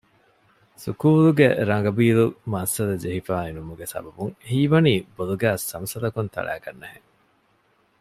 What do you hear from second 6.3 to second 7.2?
ތަޅައިގަންނަހެން